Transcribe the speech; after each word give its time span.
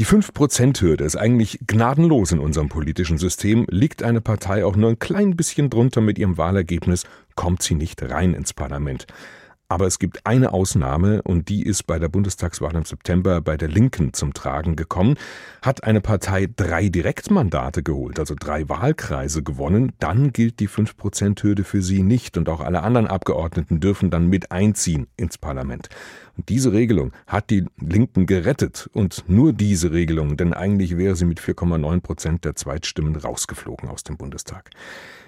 Die 0.00 0.06
5%-Hürde 0.06 1.04
ist 1.04 1.14
eigentlich 1.14 1.60
gnadenlos 1.68 2.32
in 2.32 2.40
unserem 2.40 2.68
politischen 2.68 3.16
System. 3.16 3.64
Liegt 3.70 4.02
eine 4.02 4.20
Partei 4.20 4.64
auch 4.64 4.74
nur 4.74 4.90
ein 4.90 4.98
klein 4.98 5.36
bisschen 5.36 5.70
drunter 5.70 6.00
mit 6.00 6.18
ihrem 6.18 6.36
Wahlergebnis, 6.36 7.04
kommt 7.36 7.62
sie 7.62 7.76
nicht 7.76 8.02
rein 8.02 8.34
ins 8.34 8.52
Parlament. 8.52 9.06
Aber 9.74 9.88
es 9.88 9.98
gibt 9.98 10.24
eine 10.24 10.52
Ausnahme 10.52 11.20
und 11.22 11.48
die 11.48 11.64
ist 11.64 11.88
bei 11.88 11.98
der 11.98 12.06
Bundestagswahl 12.08 12.76
im 12.76 12.84
September 12.84 13.40
bei 13.40 13.56
der 13.56 13.66
Linken 13.66 14.12
zum 14.12 14.32
Tragen 14.32 14.76
gekommen. 14.76 15.16
Hat 15.62 15.82
eine 15.82 16.00
Partei 16.00 16.48
drei 16.54 16.90
Direktmandate 16.90 17.82
geholt, 17.82 18.20
also 18.20 18.36
drei 18.38 18.68
Wahlkreise 18.68 19.42
gewonnen, 19.42 19.90
dann 19.98 20.32
gilt 20.32 20.60
die 20.60 20.68
5%-Hürde 20.68 21.64
für 21.64 21.82
sie 21.82 22.04
nicht 22.04 22.36
und 22.38 22.48
auch 22.48 22.60
alle 22.60 22.84
anderen 22.84 23.08
Abgeordneten 23.08 23.80
dürfen 23.80 24.12
dann 24.12 24.28
mit 24.28 24.52
einziehen 24.52 25.08
ins 25.16 25.38
Parlament. 25.38 25.88
Und 26.36 26.50
diese 26.50 26.72
Regelung 26.72 27.10
hat 27.26 27.50
die 27.50 27.66
Linken 27.80 28.26
gerettet 28.26 28.88
und 28.92 29.24
nur 29.26 29.52
diese 29.52 29.90
Regelung, 29.90 30.36
denn 30.36 30.54
eigentlich 30.54 30.96
wäre 30.96 31.16
sie 31.16 31.24
mit 31.24 31.40
4,9 31.40 32.00
Prozent 32.00 32.44
der 32.44 32.54
Zweitstimmen 32.54 33.16
rausgeflogen 33.16 33.88
aus 33.88 34.04
dem 34.04 34.18
Bundestag. 34.18 34.70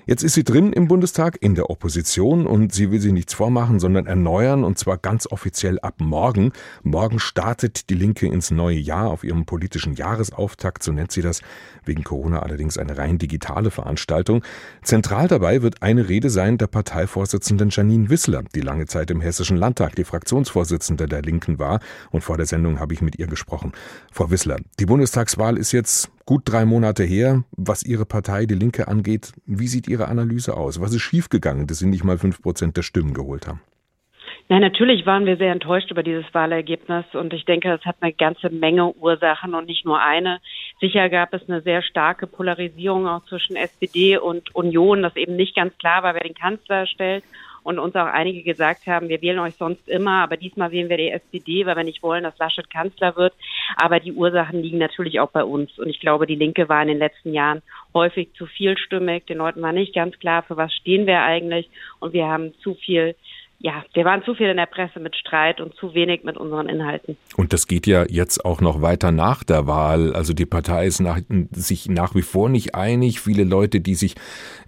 Jetzt 0.09 0.23
ist 0.23 0.35
sie 0.35 0.45
drin 0.45 0.73
im 0.73 0.87
Bundestag 0.87 1.37
in 1.41 1.57
der 1.57 1.69
Opposition 1.69 2.47
und 2.47 2.73
sie 2.73 2.93
will 2.93 3.01
sich 3.01 3.13
nichts 3.13 3.35
vormachen, 3.35 3.81
sondern 3.81 4.07
erneuern 4.07 4.63
und 4.63 4.79
zwar 4.79 4.99
ganz 4.99 5.27
offiziell 5.27 5.81
ab 5.81 5.95
morgen. 5.99 6.53
Morgen 6.85 7.19
startet 7.19 7.91
die 7.91 7.95
Linke 7.95 8.29
ins 8.29 8.53
neue 8.53 8.79
Jahr 8.79 9.11
auf 9.11 9.25
ihrem 9.25 9.47
politischen 9.47 9.95
Jahresauftakt, 9.95 10.85
so 10.85 10.93
nennt 10.93 11.11
sie 11.11 11.23
das, 11.23 11.41
wegen 11.85 12.05
Corona 12.05 12.39
allerdings 12.39 12.79
eine 12.79 12.97
rein 12.97 13.19
digitale 13.19 13.73
Veranstaltung. 13.73 14.45
Zentral 14.85 15.27
dabei 15.27 15.63
wird 15.63 15.83
eine 15.83 16.09
Rede 16.09 16.31
sein 16.31 16.57
der 16.57 16.69
Parteivorsitzenden 16.69 17.71
Janine 17.71 18.09
Wissler, 18.09 18.45
die 18.55 18.61
lange 18.61 18.87
Zeit 18.87 19.11
im 19.11 19.21
Hessischen 19.21 19.57
Landtag 19.57 19.97
die 19.97 20.05
Fraktionsvorsitzende 20.05 21.09
der 21.09 21.23
Linken 21.23 21.59
war 21.59 21.81
und 22.13 22.23
vor 22.23 22.37
der 22.37 22.47
Sendung 22.47 22.79
habe 22.79 22.95
ich 22.95 23.03
mit 23.03 23.19
ihr 23.19 23.27
gesprochen. 23.27 23.73
Frau 24.13 24.31
Wissler, 24.31 24.59
die 24.79 24.87
Bundestagswahl 24.87 25.57
ist 25.57 25.73
jetzt 25.73 26.13
gut 26.27 26.43
drei 26.45 26.67
Monate 26.67 27.05
her. 27.05 27.45
Was 27.57 27.85
Ihre 27.85 28.05
Partei, 28.05 28.45
die 28.45 28.55
Linke, 28.55 28.89
angeht, 28.89 29.33
wie 29.47 29.69
sieht 29.69 29.89
Ihre 29.89 30.09
Analyse 30.09 30.57
aus? 30.57 30.81
Was 30.81 30.93
ist 30.93 31.03
schiefgegangen, 31.03 31.67
dass 31.67 31.79
Sie 31.79 31.87
nicht 31.87 32.05
mal 32.05 32.19
fünf 32.19 32.43
Prozent 32.43 32.77
der 32.77 32.83
Stimmen 32.83 33.15
geholt 33.15 33.47
haben? 33.47 33.63
Nein, 34.49 34.61
natürlich 34.61 35.07
waren 35.07 35.27
wir 35.27 35.39
sehr 35.39 35.51
enttäuscht 35.51 35.91
über 35.91 36.05
dieses 36.05 36.25
Wahlergebnis 36.33 37.05
und 37.15 37.33
ich 37.33 37.45
denke, 37.47 37.73
es 37.73 37.85
hat 37.85 37.97
eine 38.01 38.13
ganze 38.13 38.49
Menge 38.49 38.93
Ursachen 38.95 39.55
und 39.55 39.67
nicht 39.67 39.85
nur 39.85 40.01
eine. 40.01 40.41
Sicher 40.81 41.09
gab 41.09 41.35
es 41.35 41.49
eine 41.49 41.63
sehr 41.63 41.83
starke 41.83 42.29
Polarisierung 42.29 43.09
auch 43.09 43.25
zwischen 43.25 43.57
SPD 43.57 44.19
und 44.19 44.55
Union, 44.55 45.03
dass 45.03 45.17
eben 45.17 45.35
nicht 45.35 45.57
ganz 45.57 45.77
klar 45.79 46.05
war, 46.05 46.15
wer 46.15 46.23
den 46.23 46.35
Kanzler 46.35 46.87
stellt 46.87 47.25
und 47.67 47.81
uns 47.81 47.97
auch 47.97 48.07
einige 48.07 48.45
gesagt 48.45 48.87
haben, 48.87 49.09
wir 49.09 49.21
wählen 49.23 49.41
euch 49.41 49.57
sonst 49.57 49.89
immer, 49.89 50.23
aber 50.23 50.37
diesmal 50.37 50.71
wählen 50.71 50.89
wir 50.89 50.99
die 50.99 51.11
SPD, 51.11 51.67
weil 51.67 51.75
wir 51.75 51.83
nicht 51.83 52.01
wollen, 52.01 52.23
dass 52.23 52.39
Laschet 52.39 52.71
Kanzler 52.71 53.17
wird. 53.17 53.35
Aber 53.77 53.99
die 53.99 54.13
Ursachen 54.13 54.63
liegen 54.63 54.79
natürlich 54.79 55.19
auch 55.19 55.31
bei 55.31 55.43
uns. 55.43 55.77
Und 55.77 55.89
ich 55.89 55.99
glaube, 55.99 56.29
die 56.29 56.37
Linke 56.37 56.69
war 56.69 56.81
in 56.81 56.87
den 56.87 56.99
letzten 56.99 57.35
Jahren 57.35 57.63
häufig 57.93 58.33
zu 58.35 58.47
vielstimmig. 58.47 59.27
Den 59.27 59.39
Leuten 59.39 59.63
war 59.63 59.73
nicht 59.73 59.97
ganz 59.97 60.17
klar, 60.21 60.45
für 60.45 60.57
was 60.57 60.73
stehen 60.75 61.09
wir 61.09 61.23
eigentlich. 61.23 61.69
Und 61.99 62.13
wir 62.13 62.29
haben 62.29 62.55
zu 62.63 62.75
viel 62.75 63.17
ja, 63.59 63.85
wir 63.95 64.05
waren 64.05 64.23
zu 64.23 64.35
viel 64.35 64.49
in 64.49 64.59
der 64.59 64.67
Presse 64.67 65.01
mit 65.01 65.17
Streit 65.17 65.61
und 65.61 65.75
zu 65.77 65.95
wenig 65.95 66.25
mit 66.25 66.37
unseren 66.37 66.69
Inhalten. 66.69 67.17
Und 67.37 67.53
das 67.55 67.67
geht 67.67 67.87
ja 67.87 68.05
jetzt 68.07 68.45
auch 68.45 68.61
noch 68.61 68.83
weiter 68.83 69.13
nach 69.13 69.45
der 69.45 69.67
Wahl. 69.67 70.15
Also 70.15 70.35
die 70.35 70.45
Partei 70.45 70.87
ist 70.87 71.01
nach, 71.01 71.21
sich 71.53 71.89
nach 71.89 72.15
wie 72.15 72.23
vor 72.23 72.51
nicht 72.51 72.75
einig. 72.75 73.21
Viele 73.21 73.45
Leute, 73.45 73.81
die 73.81 73.95
sich 73.95 74.15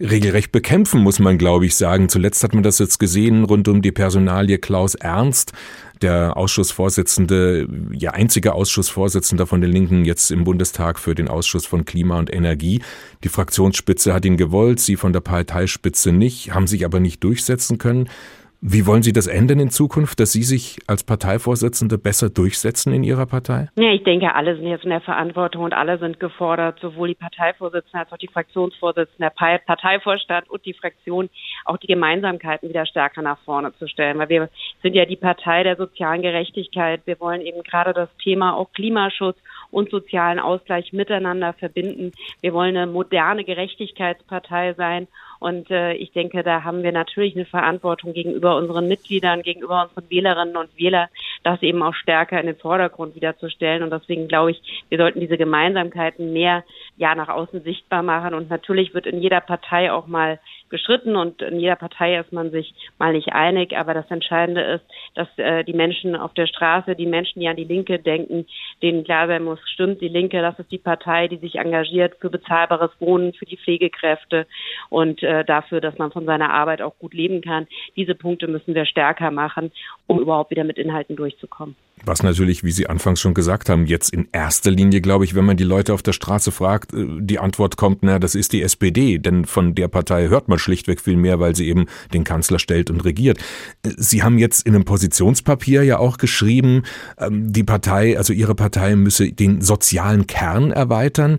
regelrecht 0.00 0.53
bekämpfen, 0.53 1.03
muss 1.03 1.19
man, 1.19 1.36
glaube 1.36 1.66
ich, 1.66 1.77
sagen. 1.77 2.09
Zuletzt 2.09 2.42
hat 2.42 2.55
man 2.55 2.62
das 2.62 2.78
jetzt 2.78 2.98
gesehen 2.98 3.44
rund 3.44 3.69
um 3.69 3.83
die 3.83 3.92
Personalie 3.92 4.59
Klaus 4.59 4.94
Ernst 4.94 5.53
der 6.00 6.36
Ausschussvorsitzende, 6.36 7.69
ja 7.92 8.12
einziger 8.12 8.55
Ausschussvorsitzender 8.55 9.47
von 9.47 9.61
den 9.61 9.70
Linken 9.70 10.05
jetzt 10.05 10.31
im 10.31 10.44
Bundestag 10.44 10.98
für 10.98 11.14
den 11.14 11.28
Ausschuss 11.28 11.66
von 11.66 11.84
Klima 11.84 12.19
und 12.19 12.33
Energie. 12.33 12.83
Die 13.25 13.28
Fraktionsspitze 13.28 14.14
hat 14.14 14.25
ihn 14.25 14.36
gewollt, 14.36 14.81
sie 14.81 14.97
von 14.97 15.12
der 15.12 15.20
Parteispitze 15.20 16.12
nicht, 16.12 16.55
haben 16.55 16.66
sich 16.66 16.84
aber 16.84 17.00
nicht 17.00 17.22
durchsetzen 17.25 17.78
können. 17.78 18.09
Wie 18.61 18.87
wollen 18.87 19.05
Sie 19.05 19.13
das 19.13 19.29
ändern 19.29 19.61
in 19.61 19.71
Zukunft, 19.71 20.19
dass 20.19 20.33
Sie 20.33 20.43
sich 20.43 20.79
als 20.89 21.05
Parteivorsitzende 21.05 21.97
besser 21.97 22.29
durchsetzen 22.29 22.93
in 22.93 23.05
Ihrer 23.05 23.25
Partei? 23.25 23.69
Ja, 23.77 23.93
ich 23.93 24.03
denke, 24.03 24.35
alle 24.35 24.57
sind 24.57 24.67
jetzt 24.67 24.83
in 24.83 24.91
der 24.91 25.01
Verantwortung 25.01 25.63
und 25.63 25.73
alle 25.73 25.97
sind 25.99 26.19
gefordert, 26.19 26.81
sowohl 26.81 27.07
die 27.07 27.15
Parteivorsitzende 27.15 28.01
als 28.01 28.13
auch 28.13 28.17
die 28.17 28.27
Fraktionsvorsitzende, 28.27 29.31
der 29.39 29.59
Parteivorstand 29.61 30.51
und 30.51 30.67
die 30.67 30.75
Fraktion, 30.75 31.31
auch 31.67 31.77
die 31.77 31.87
Gemeinsamkeiten 31.87 32.69
wieder 32.69 32.85
stärker 32.85 33.23
nach 33.23 33.39
vorne 33.45 33.73
zu 33.79 33.87
stellen. 33.87 34.19
Weil 34.19 34.29
wir 34.29 34.49
sind 34.83 34.95
ja 34.95 35.05
die 35.05 35.15
Partei 35.15 35.63
der 35.63 35.77
sozialen 35.77 36.23
Gerechtigkeit. 36.23 37.03
Wir 37.05 37.21
wollen 37.21 37.43
eben 37.43 37.63
gerade 37.63 37.93
das 37.93 38.09
Thema 38.25 38.57
auch 38.57 38.73
Klimaschutz 38.73 39.37
und 39.71 39.89
sozialen 39.91 40.41
Ausgleich 40.41 40.93
miteinander 40.93 41.53
verbinden. 41.53 42.11
Wir 42.41 42.53
wollen 42.53 42.77
eine 42.77 42.91
moderne 42.91 43.45
Gerechtigkeitspartei 43.45 44.75
sein 44.75 45.07
und 45.41 45.71
äh, 45.71 45.93
ich 45.94 46.12
denke, 46.12 46.43
da 46.43 46.65
haben 46.65 46.82
wir 46.82 46.93
natürlich 46.93 47.37
eine 47.37 47.44
Verantwortung 47.44 48.12
gegenüber 48.12 48.56
unseren 48.56 48.88
Mitgliedern, 48.88 49.43
gegenüber 49.43 49.84
unseren 49.88 50.10
Wählerinnen 50.10 50.56
und 50.56 50.76
Wählern, 50.76 51.09
das 51.44 51.62
eben 51.62 51.82
auch 51.82 51.94
stärker 51.94 52.41
in 52.41 52.47
den 52.47 52.56
Vordergrund 52.56 53.15
wiederzustellen. 53.15 53.82
Und 53.82 53.91
deswegen 53.91 54.27
glaube 54.27 54.50
ich, 54.50 54.84
wir 54.88 54.98
sollten 54.98 55.21
diese 55.21 55.38
Gemeinsamkeiten 55.38 56.32
mehr 56.32 56.65
ja 56.97 57.15
nach 57.15 57.28
außen 57.28 57.62
sichtbar 57.62 58.03
machen. 58.03 58.34
Und 58.34 58.50
natürlich 58.50 58.94
wird 58.94 59.06
in 59.06 59.21
jeder 59.21 59.41
Partei 59.41 59.93
auch 59.93 60.06
mal 60.09 60.41
geschritten 60.71 61.16
und 61.16 61.41
in 61.41 61.60
jeder 61.60 61.77
Partei 61.77 62.19
ist 62.19 62.32
man 62.32 62.50
sich 62.50 62.75
mal 62.98 63.12
nicht 63.12 63.32
einig. 63.32 63.77
Aber 63.77 63.94
das 63.94 64.10
Entscheidende 64.10 64.62
ist, 64.62 64.84
dass 65.15 65.28
äh, 65.37 65.65
die 65.65 65.72
Menschen 65.72 66.16
auf 66.16 66.34
der 66.34 66.47
Straße, 66.47 66.94
die 66.94 67.06
Menschen, 67.06 67.41
die 67.41 67.48
an 67.48 67.56
die 67.56 67.65
Linke 67.65 67.98
denken, 67.98 68.47
denen 68.82 69.04
klar 69.04 69.28
sein 69.28 69.44
muss, 69.44 69.60
stimmt, 69.72 70.00
die 70.00 70.09
Linke, 70.09 70.43
das 70.43 70.59
ist 70.59 70.71
die 70.72 70.78
Partei, 70.78 71.28
die 71.28 71.38
sich 71.38 71.56
engagiert 71.56 72.16
für 72.21 72.31
bezahlbares 72.31 72.91
Wohnen, 72.98 73.32
für 73.32 73.47
die 73.47 73.56
Pflegekräfte 73.56 74.47
und 74.91 75.22
äh, 75.28 75.44
dafür, 75.44 75.83
dass 75.83 75.99
man 75.99 76.11
von 76.11 76.25
seiner 76.25 76.50
Arbeit 76.50 76.81
auch 76.81 76.99
gut 76.99 77.12
leben 77.12 77.43
kann. 77.43 77.66
Diese 77.97 78.15
Punkte 78.15 78.49
müssen 78.49 78.75
wir 78.75 78.87
stärker 78.87 79.31
machen, 79.31 79.71
um 80.06 80.19
überhaupt 80.19 80.50
wieder 80.50 80.65
mit 80.65 80.78
Inhalten 80.78 81.16
durchzukommen. 81.16 81.77
Was 82.05 82.22
natürlich, 82.22 82.65
wie 82.65 82.71
Sie 82.71 82.87
anfangs 82.87 83.21
schon 83.21 83.34
gesagt 83.34 83.69
haben, 83.69 83.84
jetzt 83.84 84.11
in 84.11 84.28
erster 84.33 84.71
Linie, 84.71 85.03
glaube 85.03 85.25
ich, 85.25 85.34
wenn 85.34 85.44
man 85.44 85.56
die 85.56 85.65
Leute 85.65 85.93
auf 85.93 86.03
der 86.03 86.12
Straße 86.12 86.50
fragt, 86.50 86.94
äh, 86.94 87.05
die 87.19 87.39
Antwort 87.39 87.77
kommt, 87.77 87.99
na, 88.03 88.19
das 88.19 88.34
ist 88.34 88.55
die 88.55 88.62
SPD, 88.62 89.19
denn 89.19 89.44
von 89.44 89.75
der 89.75 89.89
Partei 89.89 90.28
hört 90.28 90.49
man 90.49 90.59
schlichtweg 90.59 91.00
viel 91.00 91.16
mehr, 91.16 91.41
weil 91.41 91.55
sie 91.55 91.69
eben 91.69 91.87
den 92.15 92.25
Kanzler 92.25 92.59
stellt 92.59 92.91
und 92.91 93.05
regiert. 93.05 93.39
Äh, 93.84 93.91
sie 93.99 94.22
haben 94.22 94.39
jetzt 94.39 94.66
in 94.66 94.75
einem 94.75 94.87
Positionspapier 94.87 95.83
ja 95.83 95.99
auch 95.99 96.16
geschrieben, 96.16 96.84
ähm, 97.19 97.53
die 97.53 97.65
Partei, 97.65 98.16
also 98.16 98.33
Ihre 98.33 98.55
Partei 98.55 98.97
müsse 98.97 99.31
den 99.31 99.60
sozialen 99.60 100.27
Kern 100.27 100.71
erweitern. 100.71 101.39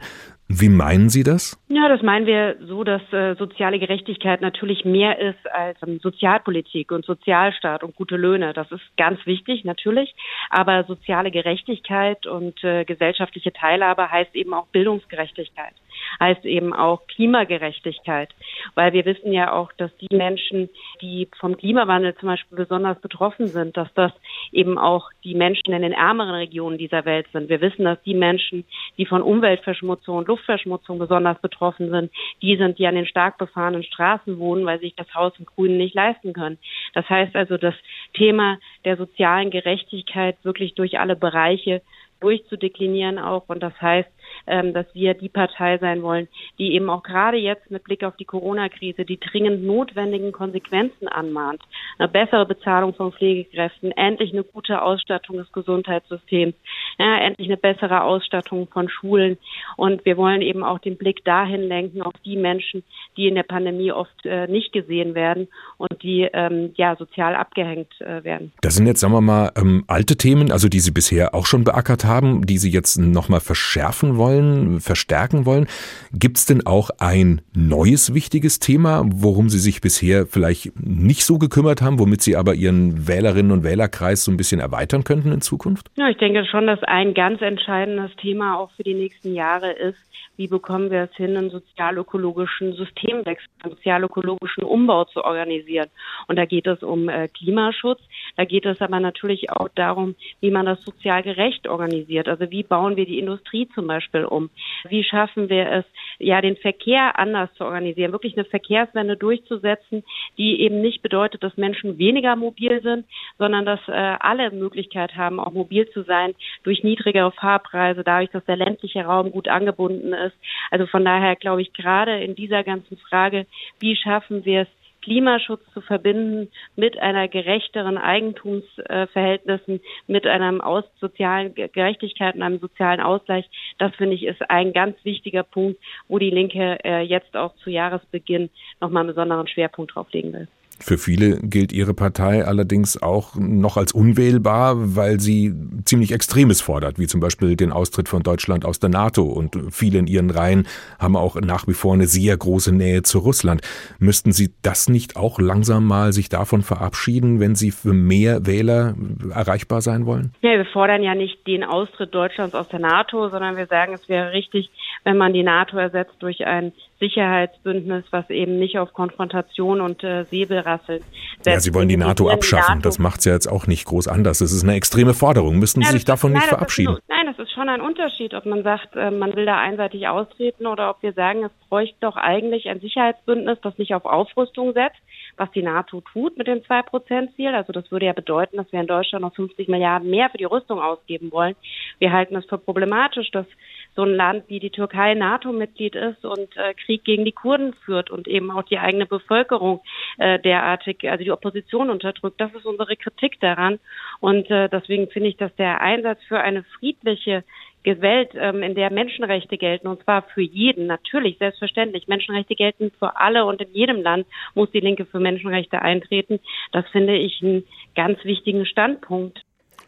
Wie 0.51 0.69
meinen 0.69 1.09
Sie 1.09 1.23
das? 1.23 1.61
Ja, 1.67 1.87
das 1.87 2.01
meinen 2.01 2.25
wir 2.25 2.55
so, 2.61 2.83
dass 2.83 3.03
äh, 3.13 3.35
soziale 3.35 3.77
Gerechtigkeit 3.77 4.41
natürlich 4.41 4.83
mehr 4.83 5.19
ist 5.19 5.37
als 5.53 5.77
ähm, 5.85 5.99
Sozialpolitik 5.99 6.91
und 6.91 7.05
Sozialstaat 7.05 7.83
und 7.83 7.95
gute 7.95 8.17
Löhne. 8.17 8.53
Das 8.53 8.71
ist 8.71 8.81
ganz 8.97 9.23
wichtig, 9.27 9.63
natürlich. 9.63 10.15
Aber 10.49 10.83
soziale 10.85 11.29
Gerechtigkeit 11.29 12.25
und 12.25 12.63
äh, 12.63 12.83
gesellschaftliche 12.83 13.53
Teilhabe 13.53 14.09
heißt 14.09 14.35
eben 14.35 14.55
auch 14.55 14.65
Bildungsgerechtigkeit, 14.67 15.73
heißt 16.19 16.43
eben 16.45 16.73
auch 16.73 17.05
Klimagerechtigkeit. 17.05 18.29
Weil 18.73 18.93
wir 18.93 19.05
wissen 19.05 19.31
ja 19.31 19.53
auch, 19.53 19.71
dass 19.73 19.95
die 19.97 20.15
Menschen, 20.15 20.69
die 21.03 21.29
vom 21.39 21.57
Klimawandel 21.57 22.15
zum 22.15 22.27
Beispiel 22.27 22.57
besonders 22.57 22.99
betroffen 23.01 23.45
sind, 23.45 23.77
dass 23.77 23.93
das 23.93 24.11
eben 24.51 24.79
auch 24.79 25.11
die 25.23 25.35
Menschen 25.35 25.73
in 25.73 25.83
den 25.83 25.93
ärmeren 25.93 26.33
Regionen 26.33 26.79
dieser 26.79 27.05
Welt 27.05 27.27
sind. 27.31 27.49
Wir 27.49 27.61
wissen, 27.61 27.85
dass 27.85 28.01
die 28.01 28.15
Menschen, 28.15 28.65
die 28.97 29.05
von 29.05 29.21
Umweltverschmutzung 29.21 30.17
und 30.17 30.27
Luftverschmutzung 30.39 30.99
besonders 30.99 31.39
betroffen 31.39 31.89
sind, 31.89 32.11
die 32.41 32.55
sind, 32.55 32.79
die 32.79 32.87
an 32.87 32.95
den 32.95 33.05
stark 33.05 33.37
befahrenen 33.37 33.83
Straßen 33.83 34.39
wohnen, 34.39 34.65
weil 34.65 34.79
sich 34.79 34.95
das 34.95 35.13
Haus 35.13 35.33
im 35.37 35.45
Grünen 35.45 35.77
nicht 35.77 35.95
leisten 35.95 36.33
können. 36.33 36.57
Das 36.93 37.07
heißt 37.09 37.35
also, 37.35 37.57
das 37.57 37.75
Thema 38.13 38.57
der 38.85 38.97
sozialen 38.97 39.51
Gerechtigkeit 39.51 40.37
wirklich 40.43 40.75
durch 40.75 40.99
alle 40.99 41.15
Bereiche 41.15 41.81
durchzudeklinieren 42.19 43.19
auch. 43.19 43.43
Und 43.47 43.61
das 43.61 43.79
heißt, 43.81 44.09
ähm, 44.47 44.73
dass 44.73 44.85
wir 44.93 45.13
die 45.13 45.29
Partei 45.29 45.77
sein 45.77 46.01
wollen, 46.01 46.27
die 46.57 46.73
eben 46.73 46.89
auch 46.89 47.03
gerade 47.03 47.37
jetzt 47.37 47.69
mit 47.71 47.83
Blick 47.83 48.03
auf 48.03 48.15
die 48.17 48.25
Corona-Krise 48.25 49.05
die 49.05 49.19
dringend 49.19 49.63
notwendigen 49.63 50.31
Konsequenzen 50.31 51.07
anmahnt. 51.07 51.61
Eine 51.97 52.07
bessere 52.07 52.45
Bezahlung 52.45 52.93
von 52.93 53.11
Pflegekräften, 53.11 53.91
endlich 53.91 54.33
eine 54.33 54.43
gute 54.43 54.81
Ausstattung 54.81 55.37
des 55.37 55.51
Gesundheitssystems, 55.51 56.55
ja, 56.97 57.17
endlich 57.19 57.47
eine 57.47 57.57
bessere 57.57 58.03
Ausstattung 58.03 58.67
von 58.67 58.89
Schulen. 58.89 59.37
Und 59.77 60.05
wir 60.05 60.17
wollen 60.17 60.41
eben 60.41 60.63
auch 60.63 60.79
den 60.79 60.97
Blick 60.97 61.23
dahin 61.25 61.61
lenken, 61.61 62.01
auf 62.01 62.13
die 62.25 62.37
Menschen, 62.37 62.83
die 63.17 63.27
in 63.27 63.35
der 63.35 63.43
Pandemie 63.43 63.91
oft 63.91 64.25
äh, 64.25 64.47
nicht 64.47 64.71
gesehen 64.73 65.15
werden 65.15 65.47
und 65.77 66.03
die 66.03 66.27
ähm, 66.31 66.73
ja 66.75 66.95
sozial 66.95 67.35
abgehängt 67.35 67.99
äh, 68.01 68.23
werden. 68.23 68.51
Das 68.61 68.75
sind 68.75 68.87
jetzt, 68.87 68.99
sagen 68.99 69.13
wir 69.13 69.21
mal, 69.21 69.51
ähm, 69.55 69.83
alte 69.87 70.15
Themen, 70.17 70.51
also 70.51 70.67
die 70.69 70.79
Sie 70.79 70.91
bisher 70.91 71.33
auch 71.33 71.45
schon 71.45 71.63
beackert 71.63 72.05
haben, 72.05 72.45
die 72.45 72.57
Sie 72.57 72.69
jetzt 72.69 72.97
nochmal 72.97 73.39
verschärfen 73.39 74.17
wollen, 74.19 74.79
verstärken 74.81 75.47
wollen. 75.47 75.65
Gibt 76.13 76.37
es 76.37 76.45
denn 76.45 76.67
auch 76.67 76.91
ein 76.99 77.41
neues 77.55 78.13
wichtiges 78.13 78.59
Thema, 78.59 79.03
worum 79.11 79.49
Sie 79.49 79.57
sich 79.57 79.81
bisher 79.81 80.27
vielleicht 80.27 80.79
nicht 80.79 81.25
so 81.25 81.39
gekümmert 81.39 81.81
haben, 81.81 81.97
womit 81.97 82.21
Sie 82.21 82.35
aber 82.35 82.53
Ihren 82.53 83.07
Wählerinnen 83.07 83.51
und 83.51 83.63
Wählerkreis 83.63 84.23
so 84.23 84.31
ein 84.31 84.37
bisschen 84.37 84.59
erweitern 84.59 85.03
könnten 85.03 85.31
in 85.31 85.41
Zukunft? 85.41 85.89
Ja, 85.95 86.07
ich 86.09 86.17
denke 86.17 86.45
schon, 86.45 86.67
dass 86.67 86.83
ein 86.83 87.15
ganz 87.15 87.41
entscheidendes 87.41 88.15
Thema 88.17 88.59
auch 88.59 88.69
für 88.77 88.83
die 88.83 88.93
nächsten 88.93 89.33
Jahre 89.33 89.71
ist, 89.71 89.97
wie 90.39 90.47
bekommen 90.47 90.89
wir 90.89 91.03
es 91.03 91.15
hin, 91.17 91.35
einen 91.35 91.49
sozialökologischen 91.49 92.71
Systemwechsel, 92.71 93.49
einen 93.61 93.73
sozialökologischen 93.73 94.63
Umbau 94.63 95.03
zu 95.03 95.25
organisieren. 95.25 95.89
Und 96.27 96.37
da 96.37 96.45
geht 96.45 96.65
es 96.65 96.81
um 96.81 97.09
äh, 97.09 97.27
Klimaschutz, 97.27 97.99
da 98.37 98.45
geht 98.45 98.65
es 98.65 98.79
aber 98.79 99.01
natürlich 99.01 99.51
auch 99.51 99.67
darum, 99.75 100.15
wie 100.39 100.49
man 100.49 100.65
das 100.65 100.81
sozial 100.85 101.23
gerecht 101.23 101.67
organisiert. 101.67 102.29
Also 102.29 102.49
wie 102.51 102.63
bauen 102.63 102.95
wir 102.95 103.05
die 103.05 103.19
Industrie 103.19 103.67
zum 103.75 103.87
Beispiel 103.87 104.08
um? 104.13 104.49
Wie 104.87 105.03
schaffen 105.03 105.49
wir 105.49 105.71
es, 105.71 105.85
ja, 106.19 106.41
den 106.41 106.57
Verkehr 106.57 107.17
anders 107.17 107.53
zu 107.55 107.63
organisieren, 107.63 108.11
wirklich 108.11 108.35
eine 108.35 108.45
Verkehrswende 108.45 109.17
durchzusetzen, 109.17 110.03
die 110.37 110.61
eben 110.61 110.81
nicht 110.81 111.01
bedeutet, 111.01 111.43
dass 111.43 111.57
Menschen 111.57 111.97
weniger 111.97 112.35
mobil 112.35 112.81
sind, 112.81 113.05
sondern 113.37 113.65
dass 113.65 113.79
äh, 113.87 113.91
alle 113.91 114.51
Möglichkeit 114.51 115.15
haben, 115.15 115.39
auch 115.39 115.53
mobil 115.53 115.89
zu 115.89 116.03
sein 116.03 116.35
durch 116.63 116.83
niedrigere 116.83 117.31
Fahrpreise, 117.31 118.03
dadurch, 118.03 118.31
dass 118.31 118.45
der 118.45 118.57
ländliche 118.57 119.03
Raum 119.03 119.31
gut 119.31 119.47
angebunden 119.47 120.13
ist. 120.13 120.35
Also 120.71 120.85
von 120.87 121.05
daher 121.05 121.35
glaube 121.35 121.61
ich 121.61 121.73
gerade 121.73 122.23
in 122.23 122.35
dieser 122.35 122.63
ganzen 122.63 122.97
Frage, 122.97 123.45
wie 123.79 123.95
schaffen 123.95 124.45
wir 124.45 124.61
es, 124.61 124.78
Klimaschutz 125.01 125.61
zu 125.73 125.81
verbinden 125.81 126.49
mit 126.75 126.97
einer 126.99 127.27
gerechteren 127.27 127.97
Eigentumsverhältnissen, 127.97 129.81
mit 130.07 130.27
einer 130.27 130.65
aus 130.65 130.83
sozialen 130.99 131.53
Gerechtigkeit 131.53 132.35
und 132.35 132.41
einem 132.41 132.59
sozialen 132.59 132.99
Ausgleich. 132.99 133.49
Das 133.77 133.95
finde 133.95 134.15
ich 134.15 134.23
ist 134.23 134.49
ein 134.49 134.73
ganz 134.73 134.97
wichtiger 135.03 135.43
Punkt, 135.43 135.79
wo 136.07 136.19
die 136.19 136.29
Linke 136.29 136.79
äh, 136.83 137.01
jetzt 137.01 137.35
auch 137.35 137.55
zu 137.57 137.69
Jahresbeginn 137.69 138.49
nochmal 138.81 139.01
einen 139.01 139.09
besonderen 139.09 139.47
Schwerpunkt 139.47 139.95
drauf 139.95 140.11
legen 140.11 140.33
will. 140.33 140.47
Für 140.81 140.97
viele 140.97 141.39
gilt 141.41 141.73
ihre 141.73 141.93
Partei 141.93 142.45
allerdings 142.45 143.01
auch 143.01 143.35
noch 143.35 143.77
als 143.77 143.91
unwählbar, 143.91 144.95
weil 144.95 145.19
sie 145.19 145.53
ziemlich 145.85 146.11
Extremes 146.11 146.61
fordert, 146.61 146.97
wie 146.99 147.07
zum 147.07 147.19
Beispiel 147.19 147.55
den 147.55 147.71
Austritt 147.71 148.07
von 148.07 148.23
Deutschland 148.23 148.65
aus 148.65 148.79
der 148.79 148.89
NATO. 148.89 149.23
Und 149.23 149.57
viele 149.71 149.99
in 149.99 150.07
ihren 150.07 150.29
Reihen 150.29 150.67
haben 150.97 151.15
auch 151.15 151.35
nach 151.39 151.67
wie 151.67 151.73
vor 151.73 151.93
eine 151.93 152.07
sehr 152.07 152.35
große 152.37 152.73
Nähe 152.73 153.03
zu 153.03 153.19
Russland. 153.19 153.61
Müssten 153.99 154.31
Sie 154.31 154.51
das 154.61 154.89
nicht 154.89 155.17
auch 155.17 155.39
langsam 155.39 155.85
mal 155.85 156.13
sich 156.13 156.29
davon 156.29 156.61
verabschieden, 156.61 157.39
wenn 157.39 157.55
Sie 157.55 157.71
für 157.71 157.93
mehr 157.93 158.45
Wähler 158.45 158.95
erreichbar 159.33 159.81
sein 159.81 160.05
wollen? 160.05 160.33
Ja, 160.41 160.51
wir 160.51 160.65
fordern 160.65 161.03
ja 161.03 161.13
nicht 161.13 161.45
den 161.45 161.63
Austritt 161.63 162.13
Deutschlands 162.15 162.55
aus 162.55 162.67
der 162.69 162.79
NATO, 162.79 163.29
sondern 163.29 163.57
wir 163.57 163.67
sagen, 163.67 163.93
es 163.93 164.07
wäre 164.07 164.31
richtig, 164.31 164.69
wenn 165.03 165.17
man 165.17 165.33
die 165.33 165.43
NATO 165.43 165.77
ersetzt 165.77 166.15
durch 166.19 166.45
ein 166.45 166.73
Sicherheitsbündnis, 166.99 168.05
was 168.11 168.29
eben 168.29 168.59
nicht 168.59 168.77
auf 168.77 168.93
Konfrontation 168.93 169.81
und 169.81 170.03
äh, 170.03 170.25
Säbelrasseln 170.25 171.01
setzt. 171.41 171.47
Ja, 171.47 171.59
Sie 171.59 171.73
wollen 171.73 171.87
die 171.87 171.97
NATO 171.97 172.29
abschaffen. 172.29 172.65
Die 172.67 172.75
NATO. 172.77 172.89
Das 172.89 172.99
macht 172.99 173.19
es 173.19 173.25
ja 173.25 173.33
jetzt 173.33 173.47
auch 173.47 173.67
nicht 173.67 173.85
groß 173.85 174.07
anders. 174.07 174.39
Das 174.39 174.51
ist 174.51 174.63
eine 174.63 174.75
extreme 174.75 175.13
Forderung. 175.13 175.59
Müssen 175.59 175.81
Sie 175.81 175.91
sich 175.91 176.05
davon 176.05 176.31
ist, 176.31 176.35
nicht 176.35 176.43
nein, 176.43 176.49
verabschieden? 176.49 176.95
Ist, 176.95 177.03
nein, 177.07 177.25
das 177.25 177.39
ist 177.39 177.53
schon 177.53 177.69
ein 177.69 177.81
Unterschied, 177.81 178.33
ob 178.33 178.45
man 178.45 178.63
sagt, 178.63 178.95
äh, 178.95 179.11
man 179.11 179.35
will 179.35 179.45
da 179.45 179.57
einseitig 179.57 180.07
austreten 180.07 180.67
oder 180.67 180.89
ob 180.89 181.01
wir 181.01 181.13
sagen, 181.13 181.45
es 181.45 181.51
bräuchte 181.69 181.97
doch 182.01 182.17
eigentlich 182.17 182.67
ein 182.67 182.81
Sicherheitsbündnis, 182.81 183.59
das 183.61 183.77
nicht 183.77 183.93
auf 183.95 184.05
Aufrüstung 184.05 184.73
setzt, 184.73 184.99
was 185.37 185.49
die 185.51 185.63
NATO 185.63 186.01
tut 186.01 186.37
mit 186.37 186.47
dem 186.47 186.59
2-Prozent-Ziel. 186.59 187.55
Also 187.55 187.71
das 187.71 187.89
würde 187.91 188.07
ja 188.07 188.13
bedeuten, 188.13 188.57
dass 188.57 188.71
wir 188.71 188.81
in 188.81 188.87
Deutschland 188.87 189.23
noch 189.23 189.35
50 189.35 189.69
Milliarden 189.69 190.09
mehr 190.09 190.29
für 190.29 190.37
die 190.37 190.45
Rüstung 190.45 190.79
ausgeben 190.79 191.31
wollen. 191.31 191.55
Wir 191.99 192.11
halten 192.11 192.35
es 192.35 192.45
für 192.45 192.57
problematisch, 192.57 193.31
dass 193.31 193.45
so 193.95 194.03
ein 194.03 194.13
Land 194.15 194.45
wie 194.47 194.59
die 194.59 194.69
Türkei 194.69 195.13
NATO-Mitglied 195.13 195.95
ist 195.95 196.23
und 196.25 196.55
äh, 196.57 196.73
Krieg 196.73 197.03
gegen 197.03 197.25
die 197.25 197.31
Kurden 197.31 197.73
führt 197.85 198.09
und 198.09 198.27
eben 198.27 198.51
auch 198.51 198.63
die 198.63 198.79
eigene 198.79 199.05
Bevölkerung 199.05 199.81
äh, 200.17 200.39
derartig, 200.39 201.09
also 201.09 201.23
die 201.23 201.31
Opposition 201.31 201.89
unterdrückt. 201.89 202.39
Das 202.39 202.53
ist 202.53 202.65
unsere 202.65 202.95
Kritik 202.95 203.39
daran. 203.39 203.79
Und 204.19 204.49
äh, 204.49 204.69
deswegen 204.69 205.09
finde 205.09 205.29
ich, 205.29 205.37
dass 205.37 205.55
der 205.55 205.81
Einsatz 205.81 206.19
für 206.27 206.39
eine 206.39 206.63
friedliche 206.63 207.43
Welt, 207.83 208.31
ähm, 208.35 208.61
in 208.61 208.75
der 208.75 208.91
Menschenrechte 208.91 209.57
gelten, 209.57 209.87
und 209.87 210.03
zwar 210.03 210.21
für 210.21 210.41
jeden, 210.41 210.85
natürlich, 210.85 211.37
selbstverständlich. 211.39 212.07
Menschenrechte 212.07 212.55
gelten 212.55 212.91
für 212.99 213.17
alle 213.17 213.45
und 213.45 213.61
in 213.61 213.71
jedem 213.73 214.01
Land 214.03 214.27
muss 214.53 214.69
die 214.71 214.79
Linke 214.79 215.05
für 215.05 215.19
Menschenrechte 215.19 215.81
eintreten. 215.81 216.39
Das 216.71 216.87
finde 216.89 217.15
ich 217.17 217.41
einen 217.41 217.63
ganz 217.95 218.23
wichtigen 218.25 218.65
Standpunkt. 218.65 219.41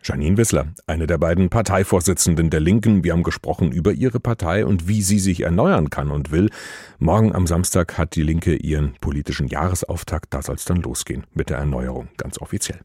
Janine 0.04 0.38
Wissler, 0.38 0.68
eine 0.88 1.06
der 1.06 1.18
beiden 1.20 1.50
Parteivorsitzenden 1.50 2.50
der 2.50 2.60
Linken. 2.60 3.04
Wir 3.04 3.14
haben 3.14 3.24
gesprochen 3.24 3.72
über 3.72 3.92
ihre 3.94 4.20
Partei 4.20 4.66
und 4.66 4.88
wie 4.88 5.02
sie 5.04 5.20
sich 5.20 5.42
erneuern 5.42 5.90
kann 5.90 6.10
und 6.10 6.32
will. 6.32 6.50
Morgen 6.98 7.36
am 7.36 7.46
Samstag 7.46 7.98
hat 7.98 8.16
die 8.16 8.24
Linke 8.24 8.56
ihren 8.56 8.94
politischen 9.00 9.48
Jahresauftakt. 9.48 10.34
Da 10.34 10.42
soll 10.42 10.56
es 10.56 10.66
dann 10.66 10.82
losgehen 10.82 11.26
mit 11.34 11.50
der 11.50 11.58
Erneuerung, 11.58 12.10
ganz 12.18 12.40
offiziell. 12.42 12.80